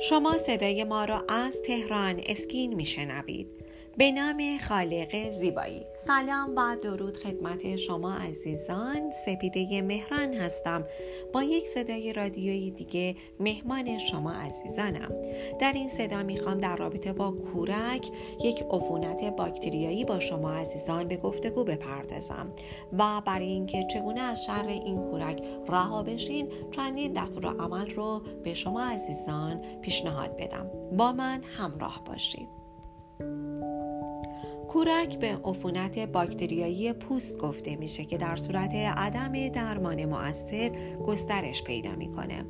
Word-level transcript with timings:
شما 0.00 0.38
صدای 0.38 0.84
ما 0.84 1.04
را 1.04 1.24
از 1.28 1.62
تهران 1.62 2.20
اسکین 2.26 2.74
میشنوید. 2.74 3.48
به 3.98 4.12
نام 4.12 4.58
خالق 4.68 5.30
زیبایی. 5.30 5.86
سلام 5.90 6.56
و 6.56 6.76
درود 6.82 7.16
خدمت 7.16 7.76
شما 7.76 8.14
عزیزان. 8.14 9.10
سپیده 9.10 9.82
مهران 9.82 10.34
هستم. 10.34 10.84
با 11.32 11.42
یک 11.42 11.64
صدای 11.64 12.12
رادیویی 12.12 12.70
دیگه 12.70 13.16
مهمان 13.40 13.98
شما 13.98 14.32
عزیزانم. 14.32 15.08
در 15.60 15.72
این 15.72 15.88
صدا 15.88 16.22
می‌خوام 16.22 16.58
در 16.58 16.76
رابطه 16.76 17.12
با 17.12 17.30
کورک 17.30 18.10
یک 18.44 18.64
عفونت 18.70 19.24
باکتریایی 19.24 20.04
با 20.04 20.20
شما 20.20 20.52
عزیزان 20.52 21.08
به 21.08 21.16
گفتگو 21.16 21.64
بپردازم 21.64 22.52
و 22.98 23.22
برای 23.26 23.46
اینکه 23.46 23.86
چگونه 23.90 24.20
از 24.20 24.44
شر 24.44 24.66
این 24.66 24.96
کورک 24.96 25.42
رها 25.68 26.02
بشین 26.02 26.48
چندین 26.70 27.12
دستور 27.12 27.46
عمل 27.46 27.90
رو 27.90 28.22
به 28.44 28.54
شما 28.54 28.84
عزیزان 28.84 29.62
پیشنهاد 29.82 30.36
بدم. 30.36 30.70
با 30.96 31.12
من 31.12 31.42
همراه 31.42 32.02
باشید. 32.06 32.57
کورک 34.68 35.18
به 35.18 35.40
عفونت 35.44 35.98
باکتریایی 35.98 36.92
پوست 36.92 37.38
گفته 37.38 37.76
میشه 37.76 38.04
که 38.04 38.18
در 38.18 38.36
صورت 38.36 38.74
عدم 38.74 39.48
درمان 39.48 40.04
مؤثر 40.04 40.70
گسترش 41.06 41.62
پیدا 41.62 41.96
می‌کنه 41.96 42.44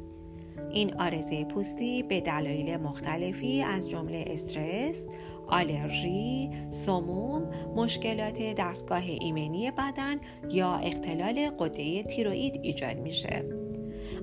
این 0.70 0.94
آرزه 0.94 1.44
پوستی 1.44 2.02
به 2.02 2.20
دلایل 2.20 2.76
مختلفی 2.76 3.62
از 3.62 3.90
جمله 3.90 4.24
استرس، 4.26 5.08
آلرژی، 5.46 6.50
سموم، 6.70 7.50
مشکلات 7.76 8.42
دستگاه 8.58 9.02
ایمنی 9.04 9.70
بدن 9.70 10.16
یا 10.50 10.74
اختلال 10.74 11.50
قده 11.58 12.02
تیروئید 12.02 12.60
ایجاد 12.62 12.96
میشه. 12.96 13.57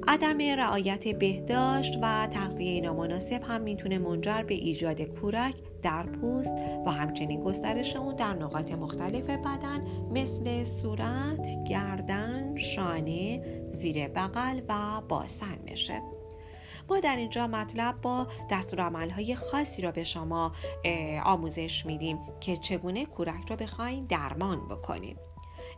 عدم 0.07 0.37
رعایت 0.57 1.07
بهداشت 1.07 1.97
و 2.01 2.27
تغذیه 2.27 2.81
نامناسب 2.81 3.43
هم 3.43 3.61
می‌تونه 3.61 3.97
منجر 3.97 4.43
به 4.43 4.53
ایجاد 4.53 5.01
کورک 5.01 5.55
در 5.81 6.03
پوست 6.03 6.53
و 6.85 6.91
همچنین 6.91 7.43
گسترش 7.43 7.95
اون 7.95 8.15
در 8.15 8.33
نقاط 8.33 8.71
مختلف 8.71 9.29
بدن 9.29 9.81
مثل 10.11 10.63
صورت، 10.63 11.47
گردن، 11.69 12.57
شانه، 12.57 13.41
زیر 13.71 14.07
بغل 14.07 14.61
و 14.69 15.01
باسن 15.09 15.57
بشه. 15.67 16.01
ما 16.89 16.99
در 16.99 17.15
اینجا 17.15 17.47
مطلب 17.47 18.01
با 18.01 18.27
دستورالعملهای 18.51 19.35
خاصی 19.35 19.81
را 19.81 19.91
به 19.91 20.03
شما 20.03 20.51
آموزش 21.25 21.85
میدیم 21.85 22.19
که 22.39 22.57
چگونه 22.57 23.05
کورک 23.05 23.49
را 23.49 23.55
بخواین 23.55 24.05
درمان 24.05 24.67
بکنیم 24.67 25.17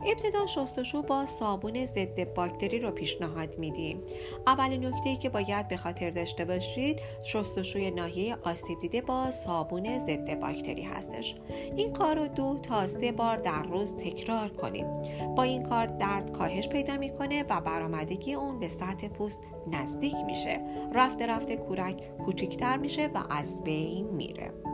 ابتدا 0.06 0.46
شستشو 0.46 1.02
با 1.02 1.26
صابون 1.26 1.86
ضد 1.86 2.34
باکتری 2.34 2.80
رو 2.80 2.92
پیشنهاد 2.92 3.58
میدیم. 3.58 4.02
اول 4.48 4.88
نکته 4.88 5.16
که 5.16 5.30
باید 5.30 5.68
به 5.68 5.78
خاطر 5.78 6.10
داشته 6.10 6.46
باشید 6.46 7.00
شستشوی 7.24 7.92
ناحیه 7.92 8.38
آسیب 8.44 8.80
دیده 8.80 9.02
با 9.02 9.32
صابون 9.32 10.00
ضد 10.00 10.40
باکتری 10.40 10.82
هستش. 10.82 11.36
این 11.76 11.94
کار 11.94 12.16
رو 12.16 12.28
دو 12.28 12.60
تا 12.64 12.88
سه 12.88 13.12
بار 13.12 13.38
در 13.38 13.64
روز 13.64 13.96
تکرار 13.96 14.50
کنیم. 14.50 14.86
با 15.36 15.44
این 15.44 15.64
کار 15.64 15.86
درد 15.86 16.32
کاهش 16.32 16.68
پیدا 16.68 16.98
می‌کنه 16.98 17.44
و 17.44 17.62
برآمدگی 17.62 18.34
اون 18.34 18.60
به 18.60 18.68
سطح 18.68 19.08
پوست 19.08 19.42
نزدیک 19.72 20.16
میشه. 20.26 20.62
رفته 20.94 21.26
رفته 21.28 21.58
کورک 21.58 22.18
کوچکتر 22.18 22.78
میشه 22.78 23.08
و 23.08 23.24
از 23.30 23.64
بین 23.64 24.08
میره. 24.08 24.67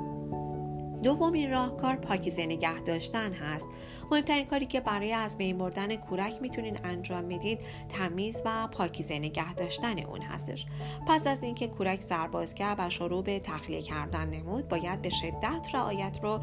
دومین 1.03 1.51
راهکار 1.51 1.95
پاکیزه 1.95 2.45
نگه 2.45 2.81
داشتن 2.81 3.33
هست. 3.33 3.67
مهمترین 4.11 4.45
کاری 4.45 4.65
که 4.65 4.79
برای 4.79 5.11
از 5.11 5.37
بین 5.37 5.57
بردن 5.57 5.95
کورک 5.95 6.41
می‌تونین 6.41 6.79
انجام 6.83 7.23
می‌دید 7.23 7.59
تمیز 7.89 8.41
و 8.45 8.67
پاکیزه 8.67 9.19
نگه 9.19 9.53
داشتن 9.53 9.99
اون 9.99 10.21
هستش. 10.21 10.65
پس 11.07 11.27
از 11.27 11.43
اینکه 11.43 11.67
کورک 11.67 12.01
سرباز 12.01 12.55
کرد 12.55 12.77
و 12.79 12.89
شروع 12.89 13.23
به 13.23 13.39
تخلیه 13.39 13.81
کردن 13.81 14.29
نمود 14.29 14.67
باید 14.67 15.01
به 15.01 15.09
شدت 15.09 15.67
رعایت 15.73 16.19
رو 16.23 16.39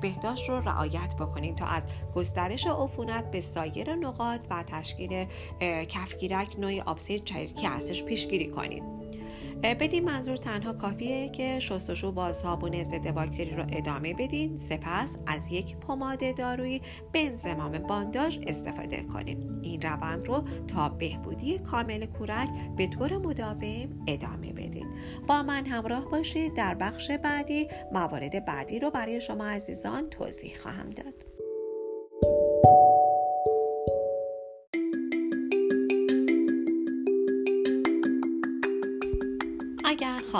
بهداشت 0.00 0.48
رو 0.48 0.60
رعایت 0.60 1.16
بکنید 1.20 1.56
تا 1.56 1.66
از 1.66 1.88
گسترش 2.14 2.66
عفونت 2.66 3.30
به 3.30 3.40
سایر 3.40 3.94
نقاط 3.94 4.40
و 4.50 4.62
تشکیل 4.62 5.26
کفگیرک 5.88 6.58
نوعی 6.58 6.80
آبسه 6.80 7.18
چریکی 7.18 7.66
هستش 7.66 8.04
پیشگیری 8.04 8.46
کنید 8.46 8.91
بدین 9.62 10.04
منظور 10.04 10.36
تنها 10.36 10.72
کافیه 10.72 11.28
که 11.28 11.58
شستشو 11.58 12.12
با 12.12 12.32
صابون 12.32 12.82
ضد 12.82 13.10
باکتری 13.10 13.50
رو 13.50 13.64
ادامه 13.72 14.14
بدین. 14.14 14.56
سپس 14.56 15.16
از 15.26 15.48
یک 15.52 15.76
پماد 15.76 16.36
دارویی 16.36 16.82
به 17.12 17.26
انضمام 17.26 17.78
بانداژ 17.78 18.38
استفاده 18.46 19.02
کنیم. 19.02 19.60
این 19.62 19.82
روند 19.82 20.26
رو 20.26 20.44
تا 20.66 20.88
بهبودی 20.88 21.58
کامل 21.58 22.06
کورک 22.06 22.48
به 22.76 22.86
طور 22.86 23.18
مداوم 23.18 24.04
ادامه 24.06 24.52
بدین. 24.52 24.86
با 25.26 25.42
من 25.42 25.66
همراه 25.66 26.10
باشید. 26.10 26.54
در 26.54 26.74
بخش 26.74 27.10
بعدی 27.10 27.68
موارد 27.92 28.44
بعدی 28.44 28.78
رو 28.78 28.90
برای 28.90 29.20
شما 29.20 29.46
عزیزان 29.46 30.10
توضیح 30.10 30.56
خواهم 30.58 30.90
داد. 30.90 31.31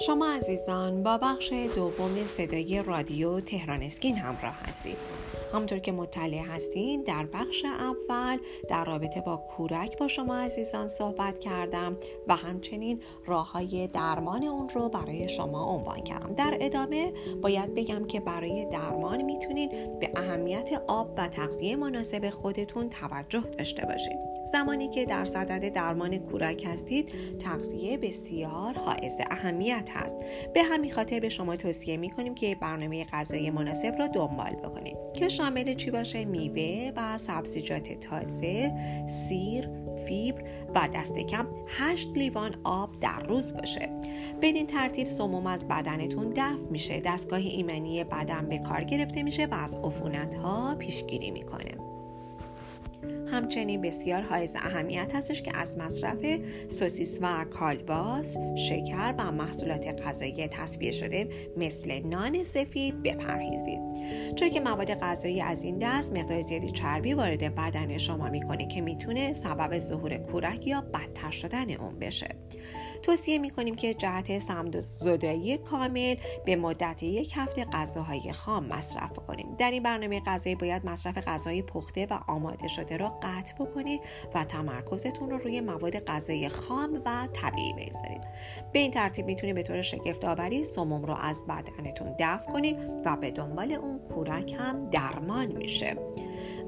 شما 0.00 0.32
عزیزان 0.32 1.02
با 1.02 1.18
بخش 1.18 1.52
دوم 1.52 2.24
صدای 2.24 2.82
رادیو 2.82 3.40
تهران 3.40 3.82
اسکین 3.82 4.16
همراه 4.16 4.54
هستید. 4.54 4.96
همطور 5.52 5.78
که 5.78 5.92
مطلع 5.92 6.38
هستین 6.38 7.02
در 7.02 7.26
بخش 7.26 7.64
اول 7.64 8.38
در 8.68 8.84
رابطه 8.84 9.20
با 9.20 9.36
کورک 9.36 9.98
با 9.98 10.08
شما 10.08 10.36
عزیزان 10.36 10.88
صحبت 10.88 11.38
کردم 11.38 11.96
و 12.28 12.36
همچنین 12.36 13.00
راه 13.26 13.52
های 13.52 13.86
درمان 13.86 14.44
اون 14.44 14.68
رو 14.68 14.88
برای 14.88 15.28
شما 15.28 15.64
عنوان 15.64 16.00
کردم. 16.00 16.34
در 16.34 16.58
ادامه 16.60 17.12
باید 17.42 17.74
بگم 17.74 18.06
که 18.06 18.20
برای 18.20 18.66
درمان 18.66 19.22
می‌تونید 19.22 19.98
به 19.98 20.10
اهمیت 20.16 20.82
آب 20.86 21.14
و 21.16 21.28
تغذیه 21.28 21.76
مناسب 21.76 22.30
خودتون 22.30 22.90
توجه 22.90 23.40
داشته 23.40 23.86
باشید 23.86 24.16
زمانی 24.52 24.88
که 24.88 25.04
در 25.04 25.24
صدد 25.24 25.72
درمان 25.72 26.18
کورک 26.18 26.64
هستید 26.66 27.38
تغذیه 27.38 27.98
بسیار 27.98 28.74
حائز 28.74 29.14
اهمیت 29.30 29.88
هست. 29.92 30.16
به 30.54 30.62
همین 30.62 30.92
خاطر 30.92 31.20
به 31.20 31.28
شما 31.28 31.56
توصیه 31.56 31.96
می‌کنیم 31.96 32.34
که 32.34 32.56
برنامه 32.60 33.04
غذایی 33.04 33.50
مناسب 33.50 33.94
را 33.98 34.06
دنبال 34.06 34.52
بکنید 34.52 34.96
که 35.14 35.28
شامل 35.38 35.74
چی 35.74 35.90
باشه؟ 35.90 36.24
میوه 36.24 36.92
و 36.96 37.18
سبزیجات 37.18 37.92
تازه 37.92 38.72
سیر 39.08 39.68
فیبر 40.06 40.42
و 40.74 40.88
دست 40.94 41.18
کم 41.18 41.46
8 41.68 42.08
لیوان 42.14 42.54
آب 42.64 43.00
در 43.00 43.22
روز 43.28 43.54
باشه. 43.54 43.88
بدین 44.42 44.66
ترتیب 44.66 45.06
سموم 45.06 45.46
از 45.46 45.68
بدنتون 45.68 46.30
دفع 46.30 46.70
میشه. 46.70 47.00
دستگاه 47.00 47.38
ایمنی 47.38 48.04
بدن 48.04 48.48
به 48.48 48.58
کار 48.58 48.84
گرفته 48.84 49.22
میشه 49.22 49.46
و 49.46 49.54
از 49.54 49.76
عفونت 49.76 50.34
ها 50.34 50.74
پیشگیری 50.74 51.30
می‌کنه. 51.30 51.77
همچنین 53.28 53.80
بسیار 53.80 54.22
حائز 54.22 54.56
اهمیت 54.56 55.14
هستش 55.14 55.42
که 55.42 55.58
از 55.58 55.78
مصرف 55.78 56.18
سوسیس 56.68 57.18
و 57.22 57.44
کالباس، 57.44 58.36
شکر 58.68 59.14
و 59.18 59.32
محصولات 59.32 60.02
غذایی 60.02 60.48
تصفیه 60.48 60.92
شده 60.92 61.28
مثل 61.56 62.06
نان 62.06 62.42
سفید 62.42 63.02
بپرهیزید. 63.02 63.78
چون 64.36 64.50
که 64.50 64.60
مواد 64.60 64.94
غذایی 64.94 65.40
از 65.40 65.64
این 65.64 65.78
دست 65.78 66.12
مقدار 66.12 66.40
زیادی 66.40 66.70
چربی 66.70 67.14
وارد 67.14 67.54
بدن 67.54 67.98
شما 67.98 68.28
می‌کنه 68.28 68.68
که 68.68 68.80
می‌تونه 68.80 69.32
سبب 69.32 69.78
ظهور 69.78 70.16
کورک 70.16 70.66
یا 70.66 70.80
بدتر 70.80 71.30
شدن 71.30 71.70
اون 71.70 71.98
بشه. 71.98 72.28
توصیه 73.02 73.38
می‌کنیم 73.38 73.74
که 73.74 73.94
جهت 73.94 74.38
سمد 74.38 74.80
زدایی 74.80 75.58
کامل 75.58 76.16
به 76.44 76.56
مدت 76.56 77.02
یک 77.02 77.32
هفته 77.36 77.64
غذاهای 77.64 78.32
خام 78.32 78.66
مصرف 78.66 79.12
کنیم. 79.28 79.54
در 79.58 79.70
این 79.70 79.82
برنامه 79.82 80.20
غذایی 80.20 80.56
باید 80.56 80.86
مصرف 80.86 81.18
غذای 81.18 81.62
پخته 81.62 82.06
و 82.10 82.18
آماده 82.26 82.68
شده 82.68 82.96
را 82.96 83.08
قطع 83.22 83.54
بکنید 83.54 84.00
و 84.34 84.44
تمرکزتون 84.44 85.30
رو 85.30 85.38
روی 85.38 85.60
مواد 85.60 86.04
غذایی 86.04 86.48
خام 86.48 87.02
و 87.04 87.28
طبیعی 87.32 87.72
بگذارید. 87.72 88.22
به 88.72 88.78
این 88.78 88.90
ترتیب 88.90 89.26
می‌تونید 89.26 89.54
به 89.54 89.62
طور 89.62 89.82
شگفت 89.82 90.24
آوری 90.24 90.64
سموم 90.64 91.04
رو 91.04 91.14
از 91.14 91.46
بدنتون 91.46 92.14
دفع 92.18 92.52
کنید 92.52 92.76
و 93.04 93.16
به 93.16 93.30
دنبال 93.30 93.72
اون 93.72 93.98
کورک 93.98 94.52
هم 94.58 94.90
درمان 94.90 95.46
میشه. 95.46 95.96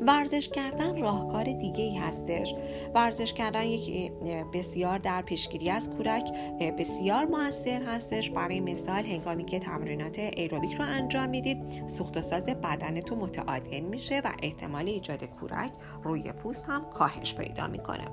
ورزش 0.01 0.49
کردن 0.49 1.01
راهکار 1.01 1.45
دیگه 1.45 1.85
ای 1.85 1.97
هستش. 1.97 2.55
ورزش 2.95 3.33
کردن 3.33 3.65
یک 3.65 4.13
بسیار 4.55 4.99
در 4.99 5.23
پیشگیری 5.23 5.71
از 5.71 5.91
کورک 5.91 6.33
بسیار 6.79 7.25
موثر 7.25 7.83
هستش. 7.83 8.31
برای 8.31 8.61
مثال 8.61 9.05
هنگامی 9.05 9.45
که 9.45 9.59
تمرینات 9.59 10.19
ایروبیک 10.19 10.75
رو 10.75 10.85
انجام 10.85 11.29
می‌دید 11.29 11.89
سوخت 11.89 12.17
و 12.17 12.23
ساز 12.23 12.47
بدنتون 12.47 13.19
متعادل 13.19 13.81
میشه 13.81 14.21
و 14.25 14.33
احتمال 14.43 14.89
ایجاد 14.89 15.25
کورک 15.25 15.73
روی 16.03 16.33
پوست 16.33 16.67
هم 16.69 16.85
کاهش 16.91 17.35
پیدا 17.35 17.67
می‌کنه. 17.67 18.05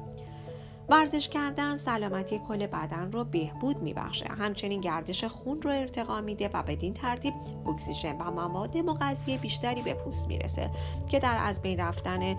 ورزش 0.90 1.30
کردن 1.30 1.76
سلامتی 1.76 2.40
کل 2.48 2.68
بدن 2.68 3.12
رو 3.12 3.24
بهبود 3.24 3.82
میبخشه. 3.82 4.26
همچنین 4.26 4.82
گردش 4.82 5.24
خون 5.24 5.62
رو 5.62 5.70
ارتقا 5.70 6.22
میده 6.22 6.50
و 6.54 6.64
بدین 6.64 6.94
ترتیب 6.94 7.34
اکسیژن 7.68 8.18
و 8.18 8.32
مواد 8.32 8.78
مغذی 8.78 9.38
بیشتری 9.38 9.82
به 9.82 9.94
پوست 9.94 10.28
می‌رسه 10.28 10.70
که 11.10 11.20
در 11.20 11.38
از 11.42 11.62
بین 11.62 11.80
رفتن 11.80 12.36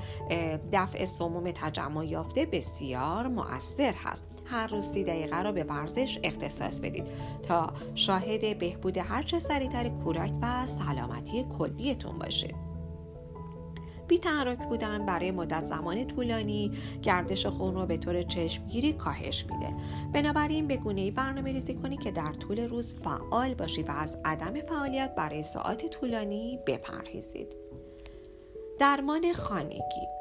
دفع 0.72 1.04
سموم 1.04 1.50
تجمع 1.50 2.06
یافته 2.06 2.46
بسیار 2.46 3.26
مؤثر 3.26 3.94
هست. 4.04 4.26
هر 4.44 4.66
روز 4.66 4.84
سی 4.84 5.04
دقیقه 5.04 5.42
را 5.42 5.52
به 5.52 5.64
ورزش 5.64 6.18
اختصاص 6.22 6.80
بدید 6.80 7.04
تا 7.42 7.72
شاهد 7.94 8.58
بهبود 8.58 8.98
هرچه 8.98 9.38
سریعتر 9.38 9.88
کورک 9.88 10.32
و 10.42 10.66
سلامتی 10.66 11.46
کلیتون 11.58 12.18
باشید 12.18 12.67
تحرک 14.16 14.58
بودن 14.58 15.06
برای 15.06 15.30
مدت 15.30 15.64
زمان 15.64 16.06
طولانی 16.06 16.72
گردش 17.02 17.46
خون 17.46 17.74
رو 17.74 17.86
به 17.86 17.96
طور 17.96 18.22
چشمگیری 18.22 18.92
کاهش 18.92 19.44
میده. 19.50 19.74
بنابراین 20.12 20.66
به 20.66 20.76
گونه 20.76 21.10
برنامه 21.10 21.52
ریزی 21.52 21.74
کنید 21.74 22.00
که 22.00 22.10
در 22.10 22.32
طول 22.32 22.68
روز 22.68 22.94
فعال 22.94 23.54
باشید 23.54 23.88
و 23.88 23.92
از 23.92 24.18
عدم 24.24 24.60
فعالیت 24.60 25.14
برای 25.14 25.42
ساعات 25.42 25.86
طولانی 25.86 26.58
بپرهیزید. 26.66 27.48
درمان 28.78 29.32
خانگی. 29.32 30.17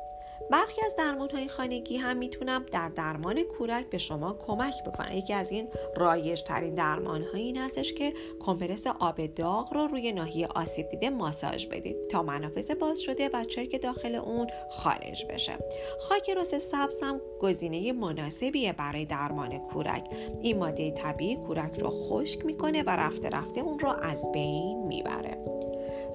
برخی 0.52 0.82
از 0.86 0.96
درمان 0.96 1.30
های 1.30 1.48
خانگی 1.48 1.98
هم 1.98 2.18
می‌تونم 2.18 2.66
در 2.72 2.90
درمان 2.90 3.44
کورک 3.44 3.90
به 3.90 3.98
شما 3.98 4.34
کمک 4.34 4.74
بکنن 4.84 5.12
یکی 5.12 5.34
از 5.34 5.52
این 5.52 5.68
رایج 5.96 6.44
ترین 6.44 6.76
درمان 6.76 7.24
های 7.24 7.42
این 7.42 7.58
هستش 7.58 7.94
که 7.94 8.14
کمپرس 8.40 8.88
آب 8.88 9.26
داغ 9.26 9.74
رو 9.74 9.88
روی 9.88 10.12
ناحیه 10.12 10.48
آسیب 10.48 10.88
دیده 10.88 11.10
ماساژ 11.10 11.66
بدید 11.66 12.08
تا 12.08 12.24
منافذ 12.24 12.72
باز 12.72 13.00
شده 13.02 13.30
و 13.34 13.44
چرک 13.44 13.82
داخل 13.82 14.16
اون 14.16 14.48
خارج 14.72 15.26
بشه. 15.30 15.58
خاک 16.00 16.30
رس 16.30 16.56
سبز 16.56 17.00
هم 17.02 17.22
گزینه 17.40 17.92
مناسبیه 17.92 18.74
برای 18.74 19.06
درمان 19.06 19.58
کورک 19.58 20.04
این 20.42 20.58
ماده 20.58 20.92
طبیعی 20.92 21.36
کورک 21.36 21.80
رو 21.80 21.90
خشک 21.90 22.46
می‌کنه 22.46 22.84
و 22.84 22.90
رفته 22.90 23.30
رفته 23.30 23.62
اون 23.62 23.80
رو 23.80 23.90
از 23.90 24.32
بین 24.32 24.88
می‌بره. 24.88 25.38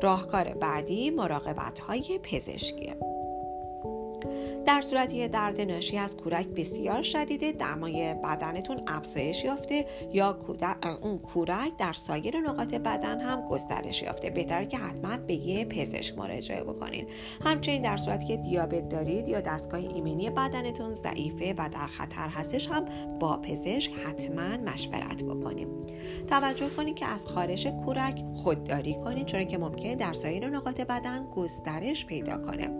راهکار 0.02 0.44
بعدی 0.44 1.10
مراقبت 1.10 1.78
های 1.78 2.20
پزشکیه 2.22 3.11
در 4.66 4.82
صورتی 4.82 5.28
درد 5.28 5.60
ناشی 5.60 5.98
از 5.98 6.16
کورک 6.16 6.46
بسیار 6.46 7.02
شدیده 7.02 7.52
دمای 7.52 8.14
بدنتون 8.14 8.80
افزایش 8.86 9.44
یافته 9.44 9.86
یا 10.12 10.38
اون 11.02 11.18
کورک 11.18 11.76
در 11.78 11.92
سایر 11.92 12.40
نقاط 12.40 12.74
بدن 12.74 13.20
هم 13.20 13.48
گسترش 13.48 14.02
یافته. 14.02 14.30
بهتره 14.30 14.66
که 14.66 14.78
حتما 14.78 15.16
به 15.16 15.34
یه 15.34 15.64
پزشک 15.64 16.18
مراجعه 16.18 16.64
بکنین. 16.64 17.06
همچنین 17.44 17.82
در 17.82 17.96
صورتی 17.96 18.26
که 18.26 18.36
دیابت 18.36 18.88
دارید 18.88 19.28
یا 19.28 19.40
دستگاه 19.40 19.80
ایمنی 19.80 20.30
بدنتون 20.30 20.94
ضعیفه 20.94 21.54
و 21.58 21.68
در 21.68 21.86
خطر 21.86 22.28
هستش 22.28 22.68
هم 22.68 22.84
با 23.18 23.36
پزشک 23.36 23.92
حتما 24.06 24.56
مشورت 24.56 25.24
بکنیم 25.24 25.68
توجه 26.28 26.68
کنید 26.68 26.94
که 26.94 27.06
از 27.06 27.26
خارش 27.26 27.66
کورک 27.66 28.24
خودداری 28.36 28.94
کنید 28.94 29.26
چون 29.26 29.44
که 29.44 29.58
ممکنه 29.58 29.96
در 29.96 30.12
سایر 30.12 30.48
نقاط 30.48 30.80
بدن 30.80 31.26
گسترش 31.36 32.06
پیدا 32.06 32.38
کنه. 32.38 32.70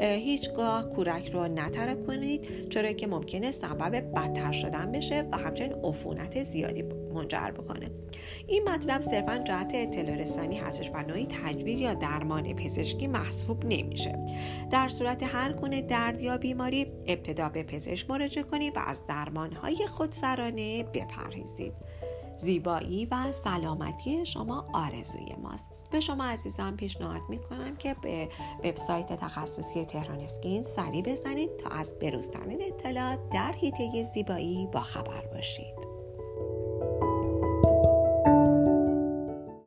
هیچگاه 0.00 0.90
کورک 0.90 1.11
کودک 1.12 1.32
رو 1.32 1.48
نترک 1.48 2.06
کنید 2.06 2.68
چرا 2.68 2.92
که 2.92 3.06
ممکنه 3.06 3.50
سبب 3.50 4.14
بدتر 4.14 4.52
شدن 4.52 4.92
بشه 4.92 5.28
و 5.32 5.38
همچنین 5.38 5.72
عفونت 5.84 6.44
زیادی 6.44 6.82
منجر 7.14 7.50
بکنه. 7.50 7.90
این 8.46 8.68
مطلب 8.68 9.00
صرفا 9.00 9.38
جهت 9.38 9.72
اطلاع 9.74 10.16
رسانی 10.16 10.58
هستش 10.58 10.90
و 10.94 11.02
نوعی 11.02 11.26
تجویز 11.44 11.80
یا 11.80 11.94
درمان 11.94 12.54
پزشکی 12.54 13.06
محسوب 13.06 13.64
نمیشه. 13.64 14.18
در 14.70 14.88
صورت 14.88 15.22
هر 15.22 15.52
گونه 15.52 15.82
درد 15.82 16.20
یا 16.20 16.38
بیماری 16.38 16.86
ابتدا 17.06 17.48
به 17.48 17.62
پزشک 17.62 18.10
مراجعه 18.10 18.44
کنید 18.44 18.76
و 18.76 18.80
از 18.86 19.06
درمانهای 19.06 19.86
خودسرانه 19.86 20.82
بپرهیزید. 20.82 21.72
زیبایی 22.36 23.06
و 23.06 23.32
سلامتی 23.32 24.26
شما 24.26 24.66
آرزوی 24.72 25.34
ماست. 25.42 25.68
به 25.90 26.00
شما 26.00 26.24
عزیزان 26.24 26.76
پیشنهاد 26.76 27.20
می‌کنم 27.28 27.76
که 27.76 27.96
به 28.02 28.28
وبسایت 28.64 29.12
تخصصی 29.12 29.84
تهران 29.84 30.20
اسکین 30.20 30.62
سری 30.62 31.02
بزنید 31.02 31.56
تا 31.56 31.70
از 31.70 31.98
بروزترین 31.98 32.62
اطلاعات 32.62 33.28
در 33.30 33.52
حیطه 33.52 34.02
زیبایی 34.02 34.68
با 34.72 34.80
خبر 34.80 35.26
باشید. 35.26 35.91